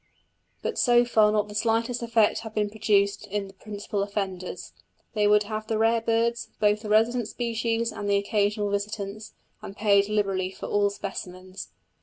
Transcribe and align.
But 0.63 0.79
so 0.79 1.05
far 1.05 1.31
not 1.31 1.47
the 1.47 1.53
slightest 1.53 2.01
effect 2.01 2.39
had 2.39 2.55
been 2.55 2.71
produced 2.71 3.27
in 3.27 3.45
the 3.47 3.53
principal 3.53 4.01
offenders. 4.01 4.73
They 5.13 5.27
would 5.27 5.43
have 5.43 5.67
the 5.67 5.77
rare 5.77 6.01
birds, 6.01 6.49
both 6.59 6.81
the 6.81 6.89
resident 6.89 7.27
species 7.27 7.91
and 7.91 8.09
the 8.09 8.17
occasional 8.17 8.71
visitants, 8.71 9.35
and 9.61 9.77
paid 9.77 10.09
liberally 10.09 10.49
for 10.49 10.65
all 10.65 10.89
specimens. 10.89 11.69